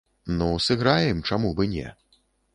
[0.37, 1.95] Ну, сыграем, чаму б і не.